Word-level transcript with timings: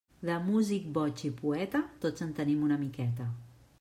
De 0.27 0.37
músic, 0.45 0.87
boig 0.95 1.21
i 1.29 1.31
poeta, 1.41 1.81
tots 2.07 2.25
en 2.27 2.33
tenim 2.41 2.65
una 2.71 2.79
miqueta. 2.87 3.29